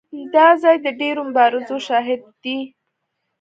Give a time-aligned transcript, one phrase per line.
[0.33, 2.57] دا ځای د ډېرو مبارزو شاهد دی.